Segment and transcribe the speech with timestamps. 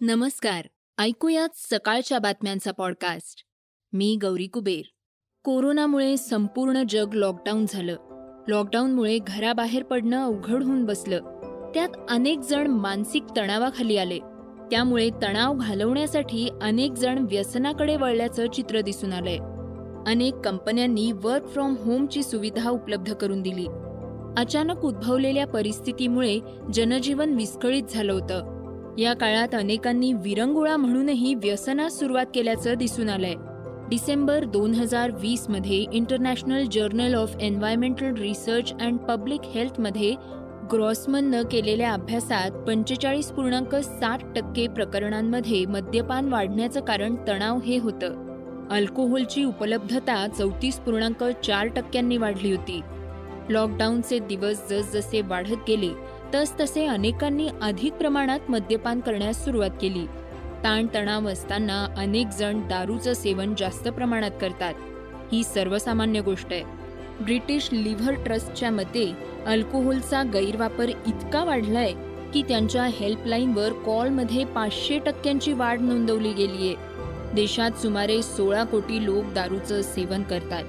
[0.00, 0.66] नमस्कार.
[0.98, 3.44] ऐकूयात सकाळच्या बातम्यांचा पॉडकास्ट
[3.92, 4.82] मी गौरी कुबेर.
[5.44, 7.96] कोरोनामुळे संपूर्ण जग लॉकडाऊन झालं.
[8.48, 11.20] लॉकडाऊनमुळे घराबाहेर पडणं अवघड होऊन बसलं.
[11.74, 14.18] त्यात अनेक जण मानसिक तणावाखाली आले.
[14.70, 19.38] त्यामुळे तणाव घालवण्यासाठी अनेक जण व्यसनाकडे वळल्याचं चित्र दिसून आलंय.
[20.10, 23.66] अनेक कंपन्यांनी वर्क फ्रॉम होमची सुविधा उपलब्ध करून दिली.
[24.36, 26.40] अचानक उद्भवलेल्या परिस्थितीमुळे
[26.74, 28.57] जनजीवन विस्कळीत झालं होतं.
[28.98, 33.34] या काळात अनेकांनी विरंगुळा म्हणूनही व्यसनास सुरुवात केल्याचं दिसून आलंय.
[33.90, 40.14] डिसेंबर दोन हजार वीसमध्ये international journal of environmental research and public हेल्थमध्ये
[40.72, 48.68] ग्रॉसमननं केलेल्या अभ्यासात पंचेचाळीस पूर्णांक साठ टक्के प्रकरणांमध्ये मद्यपान वाढण्याचं कारण तणाव हे होतं.
[48.70, 52.80] अल्कोहोलची उपलब्धता चौतीस पूर्णांक चार टक्क्यांनी वाढली होती.
[53.50, 60.06] लॉकडाऊनचे दिवस जसजसे वाढत गेले तसतसे अनेकांनी अधिक प्रमाणात मद्यपान करण्यास सुरुवात केली.
[60.64, 64.74] ताणतणाव असताना अनेक जण दारूचं सेवन जास्त प्रमाणात करतात.
[65.32, 66.62] ही सर्वसामान्य गोष्ट आहे.
[67.20, 69.12] ब्रिटिश लिव्हर ट्रस्टच्या मते
[69.46, 71.92] अल्कोहोलचा गैरवापर इतका वाढलाय
[72.34, 76.74] की त्यांच्या हेल्पलाईनवर कॉलमध्ये पाचशे टक्क्यांची वाढ नोंदवली गेली आहे.
[77.34, 80.64] देशात सुमारे सोळा कोटी लोक दारूचं सेवन करतात.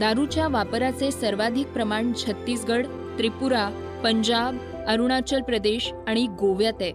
[0.00, 2.86] दारूच्या वापराचे सर्वाधिक प्रमाण छत्तीसगड
[3.18, 3.70] त्रिपुरा
[4.04, 6.92] पंजाब अरुणाचल प्रदेश आणि गोव्यात आहे.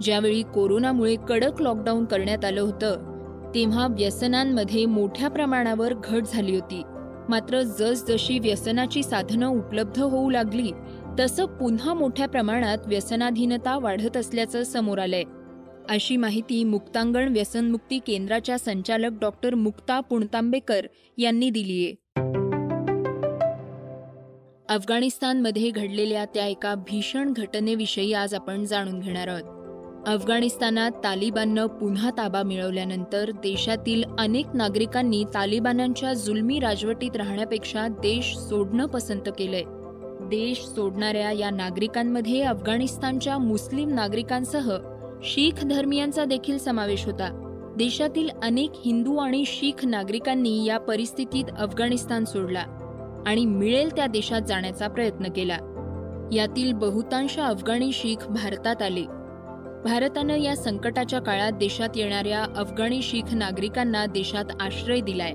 [0.00, 3.12] ज्यावेळी कोरोनामुळे कडक लॉकडाऊन करण्यात आलं होतं
[3.54, 6.82] तेव्हा व्यसनांमध्ये मोठ्या प्रमाणावर घट झाली होती.
[7.28, 10.70] मात्र जसजशी व्यसनाची साधनं उपलब्ध होऊ लागली
[11.20, 15.22] तसं पुन्हा मोठ्या प्रमाणात व्यसनाधीनता वाढत असल्याचं समोर आलंय.
[15.90, 20.86] अशी माहिती मुक्तांगण व्यसनमुक्ती केंद्राच्या संचालक डॉक्टर मुक्ता पुणतांबेकर
[21.18, 22.03] यांनी दिलीये.
[24.68, 29.42] अफगाणिस्तानमध्ये घडलेल्या त्या एका भीषण घटनेविषयी आज आपण जाणून घेणार आहोत.
[30.08, 39.28] अफगाणिस्तानात तालिबाननं पुन्हा ताबा मिळवल्यानंतर देशातील अनेक नागरिकांनी तालिबानांच्या जुलमी राजवटीत राहण्यापेक्षा देश सोडणं पसंत
[39.38, 39.62] केलंय.
[40.28, 44.76] देश सोडणाऱ्या या नागरिकांमध्ये अफगाणिस्तानच्या मुस्लिम नागरिकांसह
[45.24, 47.40] शीख धर्मियांचा देखील समावेश होता.
[47.76, 52.83] देशातील अनेक हिंदू आणि शीख नागरिकांनी या परिस्थितीत अफगाणिस्तान सोडला.
[53.26, 55.56] आणि मिळेल त्या देशात जाण्याचा प्रयत्न केला.
[56.32, 59.02] यातील बहुतांश अफगाणी शीख भारतात आले.
[59.84, 65.32] भारतानं या संकटाच्या काळात देशात येणाऱ्या अफगाणी शीख नागरिकांना देशात आश्रय दिलाय.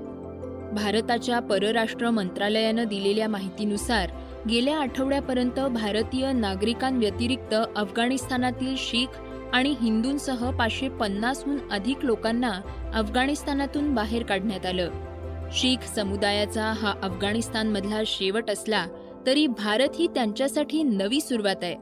[0.72, 4.10] भारताच्या परराष्ट्र मंत्रालयानं दिलेल्या माहितीनुसार
[4.48, 9.20] गेल्या आठवड्यापर्यंत भारतीय नागरिकांव्यतिरिक्त अफगाणिस्तानातील शीख
[9.52, 12.52] आणि हिंदूंसह पाचशे पन्नासहून अधिक लोकांना
[12.94, 14.90] अफगाणिस्तानातून बाहेर काढण्यात आलं.
[15.52, 18.86] शीख समुदायाचा हा अफगाणिस्तानमधला शेवट असला
[19.26, 21.76] तरी भारत ही त्यांच्यासाठी नवी सुरुवात आहे.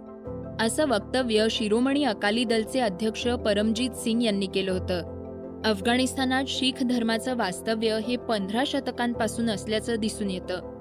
[0.64, 5.18] असं वक्तव्य शिरोमणी अकाली दलचे अध्यक्ष परमजीत सिंग यांनी केलं होतं.
[5.64, 10.78] अफगाणिस्तानात शीख धर्माचं वास्तव्य हे पंधरा शतकांपासून असल्याचं दिसून येतं.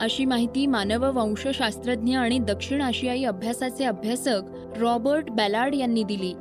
[0.00, 4.40] अशी माहिती मानव वंशशास्त्रज्ञ आणि दक्षिण आशियाई अभ्यासाचे अभ्यासक
[4.76, 6.32] रॉबर्ट बॅलार्ड यांनी दिली.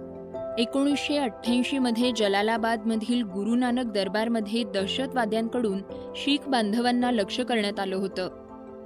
[0.58, 5.82] एकोणीसशे अठ्ठ्याऐंशीमध्ये जलालाबादमधील गुरु नानक दरबारमध्ये दहशतवाद्यांकडून
[6.16, 8.30] शीख बांधवांना लक्ष करण्यात आलं होतं.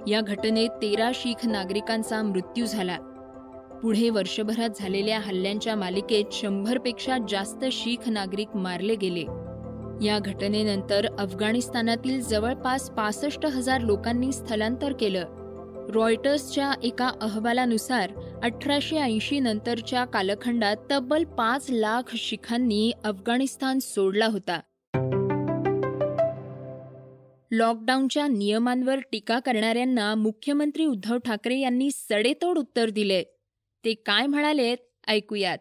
[0.06, 2.96] या घटनेत तेरा शीख नागरिकांचा मृत्यू झाला.
[3.82, 9.24] पुढे वर्षभरात झालेल्या हल्ल्यांच्या मालिकेत शंभरपेक्षा जास्त शीख नागरिक मारले गेले.
[10.06, 15.43] या घटनेनंतर अफगाणिस्तानातील जवळपास पासष्ट हजार लोकांनी स्थलांतर केलं.
[15.90, 18.10] रॉयटर्सच्या एका अहवालानुसार
[18.42, 24.60] अठराशे ऐंशी नंतरच्या कालखंडात तब्बल पाच लाख शिखांनी अफगाणिस्तान सोडला होता.
[27.50, 33.22] लॉकडाऊनच्या नियमांवर टीका करणाऱ्यांना मुख्यमंत्री उद्धव ठाकरे यांनी सडेतोड उत्तर दिले.
[33.84, 34.76] ते काय म्हणालेत
[35.08, 35.58] ऐकूयात.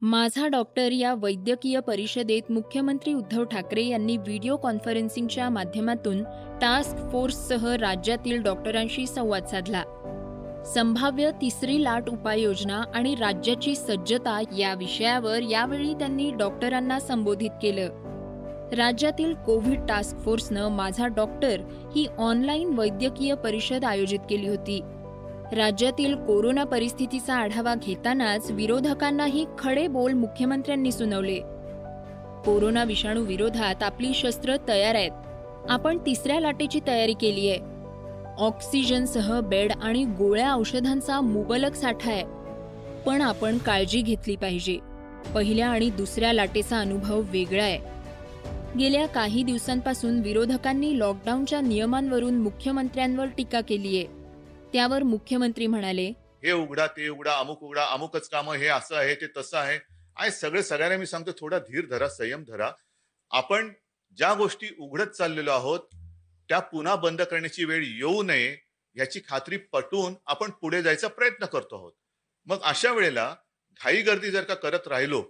[0.00, 6.22] माझा डॉक्टर या वैद्यकीय परिषदेत मुख्यमंत्री उद्धव ठाकरे यांनी व्हिडिओ कॉन्फरन्सिंगच्या माध्यमातून
[6.62, 9.82] टास्क फोर्ससह राज्यातील डॉक्टरांशी संवाद साधला.
[10.74, 17.88] संभाव्य तिसरी लाट उपाययोजना आणि राज्याची सज्जता या विषयावर यावेळी त्यांनी डॉक्टरांना संबोधित केलं.
[18.76, 21.60] राज्यातील कोविड टास्क फोर्सनं माझा डॉक्टर
[21.96, 24.80] ही ऑनलाईन वैद्यकीय परिषद आयोजित केली होती.
[25.52, 31.38] राज्यातील कोरोना परिस्थितीचा आढावा घेतानाच विरोधकांनाही खडे बोल मुख्यमंत्र्यांनी सुनावले.
[32.44, 35.10] कोरोना विषाणू विरोधात आपली शस्त्र तयार आहेत.
[35.68, 37.58] आपण तिसऱ्या लाटेची तयारी केली आहे.
[38.38, 42.24] ऑक्सिजनसह बेड आणि गोळ्या औषधांचा मुबलक साठा आहे.
[43.06, 44.78] पण आपण काळजी घेतली पाहिजे.
[45.34, 47.98] पहिल्या आणि दुसऱ्या लाटेचा अनुभव वेगळा आहे.
[48.78, 54.06] गेल्या काही दिवसांपासून विरोधकांनी लॉकडाऊनच्या नियमांवरून मुख्यमंत्र्यांवर टीका केली आहे.
[54.72, 56.12] त्यावर मुख्यमंत्री म्हणाले
[56.44, 59.78] हे उघडा ते उघडा अमुक उघडा अमुकच काम हे असं आहे ते तसं आहे.
[60.16, 62.70] आणि सगळे सगळ्यांना मी सांगतो थोडा धीर धरा संयम धरा.
[63.30, 63.68] आपण
[64.18, 65.80] ज्या गोष्टी उघडत चाललेलो आहोत
[66.48, 68.56] त्या पुन्हा बंद करण्याची वेळ येऊ नये
[68.96, 71.92] याची खात्री पटवून आपण पुढे जायचा प्रयत्न करतो आहोत.
[72.46, 73.34] मग अशा वेळेला
[73.80, 75.22] घाई गर्दी जर का करत राहिलो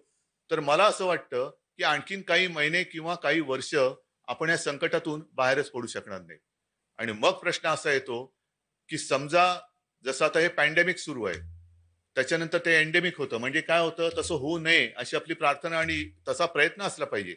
[0.50, 3.74] तर मला असं वाटतं की आणखीन काही महिने किंवा काही वर्ष
[4.28, 6.38] आपण या संकटातून बाहेरच पडू शकणार नाही.
[6.98, 8.36] आणि मग प्रश्न असा येतो
[8.88, 9.60] की समजा
[10.04, 11.38] जसं आता हे पॅन्डेमिक सुरू आहे
[12.14, 13.36] त्याच्यानंतर ते एन्डेमिक होतं.
[13.36, 14.08] म्हणजे काय होतं?
[14.18, 17.36] तसं होऊ नये अशी आपली प्रार्थना आणि तसा प्रयत्न असला पाहिजे.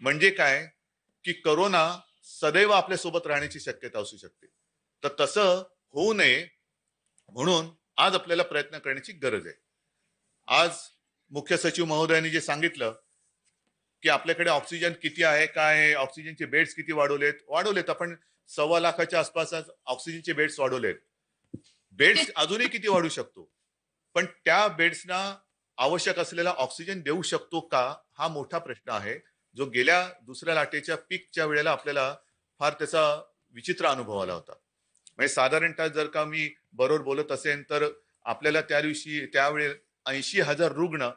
[0.00, 0.68] म्हणजे काय?
[1.24, 4.46] की करोना सदैव आपल्यासोबत राहण्याची शक्यता असू शकते.
[5.04, 5.62] तर तसं
[5.92, 6.48] होऊ नये
[7.28, 9.54] म्हणून आज आपल्याला प्रयत्न करण्याची गरज आहे.
[10.46, 10.70] आज
[11.30, 12.94] मुख्य सचिव महोदयांनी जे सांगितलं
[14.02, 17.34] की आपल्याकडे ऑक्सिजन किती आहे काय आहे ऑक्सिजनचे बेड्स किती वाढवलेत?
[17.48, 18.16] वाढवलेत आपण
[18.48, 19.54] सव्वा लाखाच्या आसपास
[19.86, 20.94] ऑक्सिजनचे बेड्स वाढवलेत.
[21.92, 23.52] बेड्स अजूनही किती वाढू शकतो?
[24.14, 25.38] पण त्या बेड्सना
[25.76, 27.94] आवश्यक असलेला ऑक्सिजन देऊ शकतो का?
[28.18, 29.35] हा मोठा प्रश्न आहे.
[29.56, 32.16] जो गेल्या दुसऱ्या लाटेच्या पीकच्या वेळेला आपल्याला
[32.58, 34.52] फार त्याचा विचित्र अनुभव आला होता.
[35.16, 37.88] म्हणजे साधारणतः जर का मी बरोबर बोलत असेल तर
[38.24, 39.68] आपल्याला त्या दिवशी त्यावेळी
[40.06, 41.08] ऐंशी हजार रुग्ण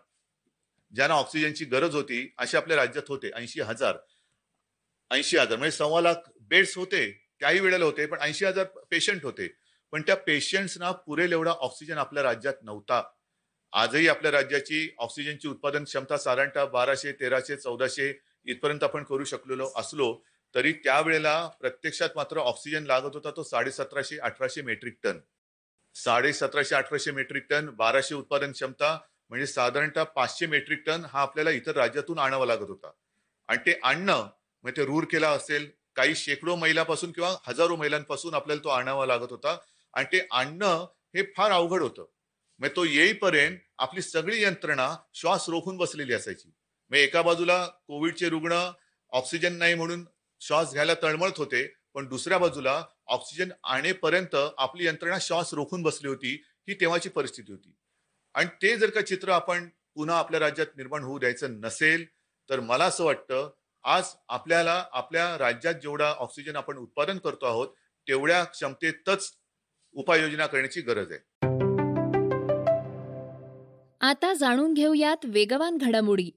[0.96, 3.32] ज्यांना ऑक्सिजनची गरज होती असे आपल्या राज्यात होते.
[3.36, 3.98] ऐंशी हजार.
[5.12, 5.58] ऐंशी हजार.
[5.58, 9.48] म्हणजे सव्वा लाख बेड्स होते त्याही वेळेला होते पण ऐंशी हजार पेशंट होते.
[9.92, 13.04] पण त्या पेशंट्सना पुरेल एवढा ऑक्सिजन आपल्या राज्यात नव्हता.
[13.72, 20.14] आजही आपल्या राज्याची ऑक्सिजनची उत्पादन क्षमता साधारणतः बाराशे तेराशे चौदाशे इथपर्यंत आपण करू शकलेलो असलो
[20.56, 25.20] तरी त्यावेळेला प्रत्यक्षात मात्र ऑक्सिजन लागत होता तो साडेसतराशे अठराशे मेट्रिक टन.
[25.96, 28.98] साडे सतराशे अठराशे मेट्रिक टन बाराशे उत्पादन क्षमता
[29.30, 32.92] म्हणजे साधारणतः पाचशे मेट्रिक टन हा आपल्याला इतर राज्यातून आणावा लागत होता.
[33.48, 34.28] आणि ते आणणं
[34.64, 39.58] म्हणजे ते रूरकेला असेल काही शेकडो महिलापासून किंवा हजारो महिलांपासून आपल्याला तो आणावा लागत होता.
[39.94, 40.86] आणि ते आणणं
[41.16, 42.06] हे फार अवघड होतं.
[42.60, 46.52] म्हणजे तो येईपर्यंत आपली सगळी यंत्रणा श्वास रोखून बसलेली असायची.
[46.92, 48.70] म्हणजे एका बाजूला कोविडचे रुग्ण
[49.10, 50.06] ऑक्सिजन नाही म्हणून
[50.42, 56.34] श्वास घ्यायला तळमळत होते पण दुसऱ्या बाजूला ऑक्सिजन आणेपर्यंत आपली यंत्रणा श्वास रोखून बसली होती
[56.68, 57.76] ही तेव्हाची परिस्थिती होती.
[58.34, 62.06] आणि ते जर का चित्र आपण पुन्हा आपल्या राज्यात निर्माण होऊ द्यायचं नसेल
[62.50, 63.50] तर मला असं वाटतं
[63.84, 67.68] आज आपल्याला आपल्या राज्यात जेवढा ऑक्सिजन आपण उत्पादन करतो आहोत
[68.08, 69.32] तेवढ्या क्षमतेतच
[69.94, 71.20] उपाययोजना करण्याची गरज आहे.
[74.02, 76.32] आता जाणून घेऊयात वेगवान घडामोडी.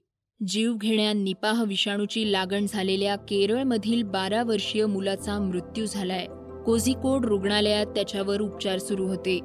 [0.48, 6.26] जीवघेण्या निपाह विषाणूची लागण झालेल्या केरळमधील बारा वर्षीय मुलाचा मृत्यू झालाय.
[6.66, 9.40] कोझिकोड रुग्णालयात त्याच्यावर उपचार सुरू होते.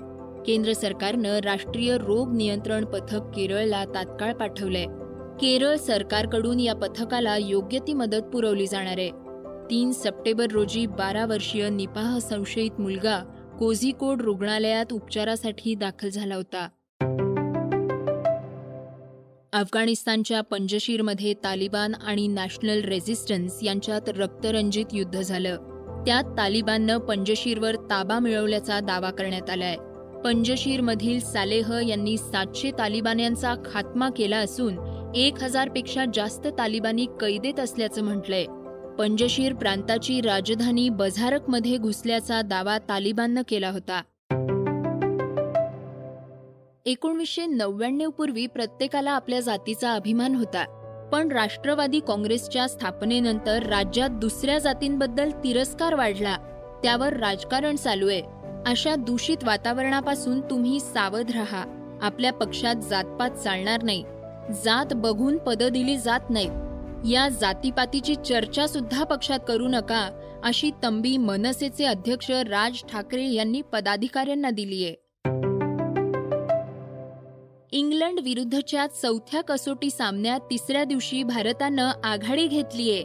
[0.46, 4.86] केंद्र सरकारनं राष्ट्रीय रोग नियंत्रण पथक केरळला तात्काळ पाठवलंय.
[5.42, 9.12] केरळ सरकारकडून या पथकाला योग्य ती मदत पुरवली जाणार आहे.
[9.72, 13.20] तीन सप्टेंबर रोजी बारा वर्षीय निपाह संशयित मुलगा
[13.60, 16.70] कोझिकोड रुग्णालयात उपचारासाठी दाखल झाला होता.
[19.58, 25.56] अफगाणिस्तानच्या पंजशीरमध्ये तालिबान आणि नॅशनल रेझिस्टन्स यांच्यात रक्तरंजित युद्ध झालं.
[26.06, 29.76] त्यात तालिबाननं पंजशीरवर ताबा मिळवल्याचा दावा करण्यात आलाय.
[30.24, 34.78] पंजशीरमधील सालेह यांनी सातशे तालिबान्यांचा खात्मा केला असून
[35.16, 38.46] एक हजारपेक्षा जास्त तालिबानी कैदेत असल्याचं म्हटलंय.
[39.00, 44.02] पंजशीर प्रांताची राजधानी बझारकमध्ये घुसल्याचा दावा तालिबाननं केला होता.
[46.88, 50.66] एकोणीसशे नव्याण्णव पूर्वी प्रत्येकाला आपल्या जातीचा अभिमान होता.
[51.12, 56.38] पण राष्ट्रवादी काँग्रेसच्या स्थापनेनंतर राज्यात दुसऱ्या जातींबद्दल तिरस्कार वाढला.
[56.84, 58.22] त्यावर राजकारण चालू आहे.
[58.66, 62.00] अशा दूषित वातावरणापासून तुम्ही सावध राहा.
[62.02, 64.04] आपल्या पक्षात जातपात चालणार नाही.
[64.64, 66.52] जात बघून पदं दिली जात नाहीत.
[67.12, 74.50] या जातीपातीची चर्चा सुद्धा पक्षात करू नका अशी तंबी मनसेचे अध्यक्ष राज ठाकरे यांनी पदाधिकाऱ्यांना
[74.50, 75.07] दिलीये.
[77.72, 83.04] इंग्लंड विरुद्धच्या चौथ्या कसोटी सामन्यात तिसऱ्या दिवशी भारतानं आघाडी घेतलीये.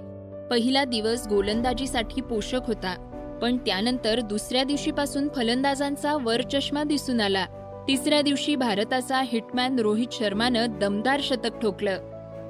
[0.50, 2.94] पहिला दिवस गोलंदाजीसाठी पोषक होता
[3.42, 7.46] पण त्यानंतर दुसऱ्या दिवशीपासून फलंदाजांचा वरचष्मा दिसून आला.
[7.88, 11.98] तिसऱ्या दिवशी भारताचा हिटमॅन रोहित शर्मानं दमदार शतक ठोकलं.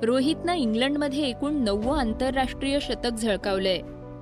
[0.03, 3.81] रोहितनं इंग्लंडमध्ये एकूण नववं आंतरराष्ट्रीय शतक झळकावलंय.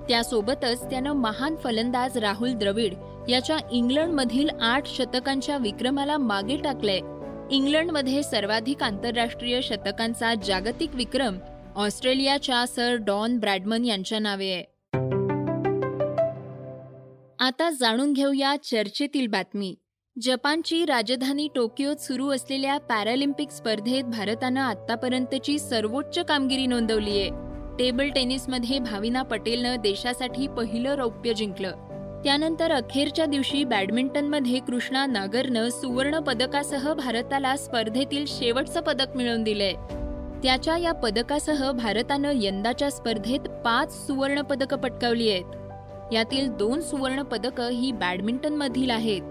[0.09, 2.93] त्यासोबतच त्यानं महान फलंदाज राहुल द्रविड
[3.29, 6.99] याच्या इंग्लंडमधील आठ शतकांच्या विक्रमाला मागे टाकलंय.
[7.51, 11.37] इंग्लंडमध्ये सर्वाधिक आंतरराष्ट्रीय शतकांचा जागतिक विक्रम
[11.75, 14.63] ऑस्ट्रेलियाच्या सर डॉन ब्रॅडमन यांच्या नावे आहे.
[17.39, 19.75] आता जाणून घेऊया चर्चेतील बातमी.
[20.21, 27.29] जपानची राजधानी टोकियोत सुरू असलेल्या पॅरालिम्पिक स्पर्धेत भारतानं आतापर्यंतची सर्वोच्च कामगिरी नोंदवली आहे
[27.79, 31.90] टेबल टेनिसमध्ये भाविना पटेलनं देशासाठी पहिलं रौप्य जिंकलं.
[32.23, 39.73] त्यानंतर अखेरच्या दिवशी बॅडमिंटनमध्ये कृष्णा नागरनं सुवर्ण पदकासह भारताला स्पर्धेतील शेवटचं पदक मिळवून दिलंय.
[40.43, 45.43] त्याच्या या पदकासह भारतानं यंदाच्या स्पर्धेत पाच सुवर्ण पदकं पटकावली आहेत.
[46.13, 49.21] यातील दोन सुवर्ण पदकं ही बॅडमिंटनमधील आहेत.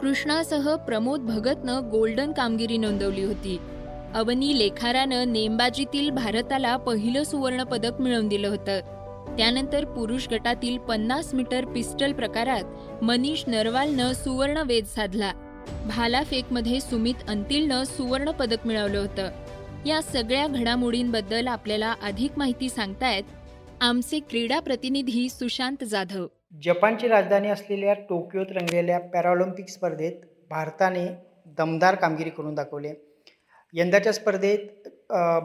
[0.00, 3.58] कृष्णासह प्रमोद भगतनं गोल्डन कामगिरी नोंदवली होती.
[4.14, 8.97] अवनी लेखारानं नेमबाजीतील भारताला पहिलं सुवर्ण पदक मिळवून दिलं होतं.
[9.36, 15.32] त्यानंतर पुरुष गटातील पन्नास मीटर पिस्टल प्रकारात मनीष नरवालनं सुवर्ण वेध साधला
[15.86, 19.30] भालाफेकमध्ये सुमित अंतिलनं सुवर्ण पदक मिळवलं होतं.
[19.86, 23.24] या सगळ्या घडामोडींबद्दल आपल्याला अधिक माहिती सांगतायत
[23.80, 26.26] आमचे क्रीडा प्रतिनिधी सुशांत जाधव.
[26.62, 30.12] जपानची राजधानी असलेल्या टोकियोत रंगलेल्या पॅराऑलिम्पिक स्पर्धेत
[30.50, 31.06] भारताने
[31.58, 32.88] दमदार कामगिरी करून दाखवली.
[33.74, 34.88] यंदाच्या स्पर्धेत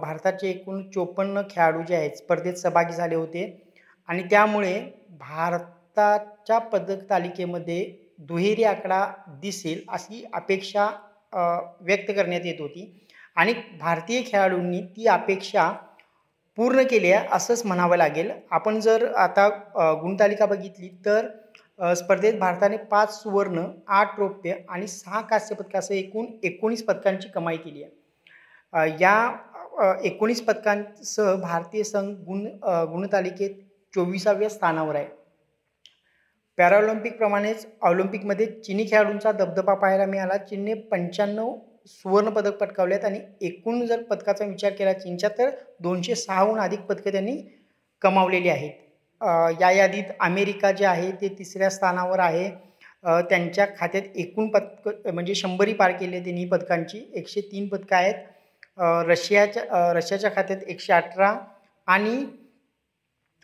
[0.01, 3.62] भारताचे एकूण चोपन्न खेळाडू जे आहेत स्पर्धेत सहभागी झाले होते.
[4.09, 4.79] आणि त्यामुळे
[5.19, 7.85] भारताच्या पदक तालिकेमध्ये
[8.19, 9.05] दुहेरी आकडा
[9.41, 10.89] दिसेल अशी अपेक्षा
[11.81, 12.91] व्यक्त करण्यात येत होती.
[13.37, 15.71] आणि भारतीय खेळाडूंनी ती अपेक्षा
[16.57, 18.31] पूर्ण केली आहे असंच म्हणावं लागेल.
[18.51, 19.47] आपण जर आता
[20.01, 21.27] गुणतालिका बघितली तर
[21.95, 27.83] स्पर्धेत भारताने पाच सुवर्ण आठ रौप्य आणि सहा कांस्य पदकासह एकूण एकोणीस पदकांची कमाई केली
[27.83, 28.91] आहे.
[29.01, 32.45] या एकोणीस पदकांसह भारतीय संघ गुण
[32.91, 33.55] गुणतालिकेत
[33.93, 35.05] चोवीसाव्या स्थानावर आहे.
[36.57, 40.37] पॅराऑलिम्पिकप्रमाणेच ऑलिम्पिकमध्ये चिनी खेळाडूंचा दबदबा पाहायला मिळाला.
[40.39, 41.53] चीनने पंच्याण्णव
[41.87, 45.49] सुवर्णपदक पटकावले आहेत आणि एकूण जर पदकाचा विचार केला चीनच्या तर
[45.83, 47.37] दोनशे सहाहून अधिक पदकं त्यांनी
[48.01, 48.71] कमावलेली आहेत.
[49.61, 52.49] या यादीत अमेरिका जे आहे ते तिसऱ्या स्थानावर आहे.
[53.29, 56.99] त्यांच्या खात्यात एकूण पदक म्हणजे शंभरी पार केली आहे तिन्ही पदकांची.
[57.13, 58.13] एकशे तीन पदकं आहेत.
[59.07, 61.35] रशियाच्या रशियाच्या खात्यात एकशे अठरा
[61.87, 62.15] आणि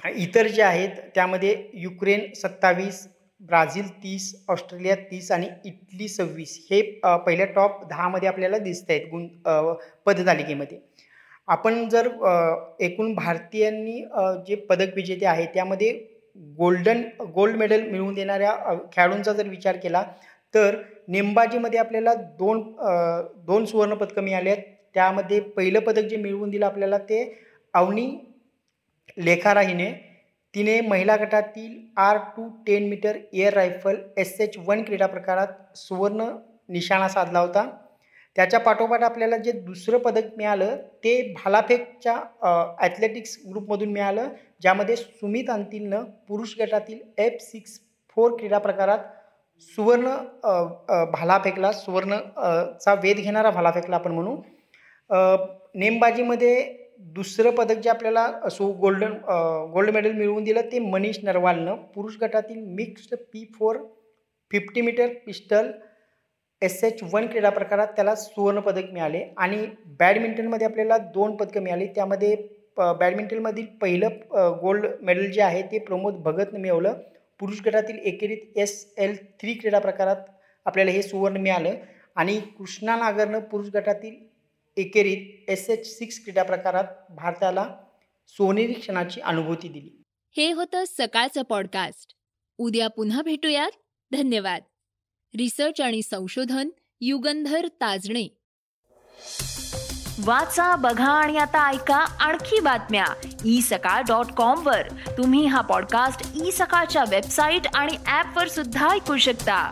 [0.06, 3.08] इतर जे आहेत त्यामध्ये युक्रेन सत्तावीस
[3.42, 6.82] ब्राझील तीस ऑस्ट्रेलिया तीस आणि इटली सव्वीस हे
[7.26, 9.28] पहिल्या टॉप दहामध्ये आपल्याला दिसत आहेत गुण
[10.06, 10.78] पदतालिकेमध्ये.
[11.48, 12.08] आपण जर
[12.80, 14.02] एकूण भारतीयांनी
[14.48, 15.92] जे पदक विजेते आहे त्यामध्ये
[16.58, 17.02] गोल्डन
[17.36, 18.56] गोल्ड मेडल मिळवून देणाऱ्या
[18.94, 20.04] खेळाडूंचा जर विचार केला
[20.54, 20.76] तर
[21.08, 22.62] नेमबाजीमध्ये आपल्याला दोन
[23.46, 24.64] दोन सुवर्णपदकं मिळाले आहेत.
[24.96, 27.24] त्यामध्ये पहिलं पदक जे मिळवून दिलं आपल्याला ते
[27.74, 28.08] अवनी
[29.18, 29.92] लेखा हिने
[30.54, 36.26] तिने महिला गटातील R two ten metre air rifle S H one क्रीडा प्रकारात सुवर्ण
[36.70, 37.70] निशाणा साधला होता.
[38.36, 42.16] त्याच्या पाठोपाठ आपल्याला जे दुसरं पदक मिळालं ते भालाफेकच्या
[42.80, 44.28] ॲथलेटिक्स ग्रुपमधून मिळालं
[44.62, 47.80] ज्यामध्ये सुमित अंतिलनं पुरुष गटातील एफ सिक्स
[48.18, 49.00] फोर क्रीडा प्रकारात
[49.78, 50.16] सुवर्ण
[51.12, 52.18] भालाफेकला सुवर्ण
[52.76, 54.36] चा वेध घेणारा भालाफेकला आपण म्हणू.
[55.76, 59.14] नेमबाजीमध्ये दुसरं पदक जे आपल्याला असो गोल्डन
[59.74, 61.76] गोल्ड मेडल मिळवून दिलं ते मनीष नरवालनं.
[61.96, 63.78] पुरुष गटातील mixed P four
[64.52, 65.72] fifty metre pistol
[66.62, 69.66] S H one क्रीडा प्रकारात त्याला सुवर्णपदक मिळाले आणि
[70.00, 71.86] बॅडमिंटनमध्ये आपल्याला दोन पदकं मिळाली.
[71.96, 72.36] त्यामध्ये
[72.78, 74.08] बॅडमिंटनमधील पहिलं
[74.62, 76.94] गोल्ड मेडल जे आहे ते प्रमोद भगतनं मिळवलं.
[77.40, 80.26] पुरुष गटातील एकेरीत एस एल थ्री क्रीडा प्रकारात
[80.66, 81.76] आपल्याला हे सुवर्ण मिळालं.
[82.16, 84.16] आणि कृष्णा नागरनं पुरुष गटातील
[84.80, 87.76] एकेरीत एस एच सिक्स क्रीडा प्रकारात भारताला
[88.28, 90.02] सोनेरी क्षणाची अनुभूती दिली.
[90.38, 92.14] हे होतं सकाळचं पॉडकास्ट.
[92.58, 93.72] उद्या पुन्हा भेटूयात.
[94.12, 94.62] धन्यवाद.
[95.38, 96.70] रिसर्च आणि संशोधन
[97.02, 98.28] युगंधर ताजणे.
[100.24, 103.06] वाचा बघा आणि आता ऐका आणखी बातम्या.
[103.46, 104.88] ई सकाळ डॉट कॉम वर.
[104.90, 109.72] तुम्ही हा पॉडकास्ट ई सकाळच्या वेबसाईट आणि ऍप वर सुद्धा ऐकू शकता.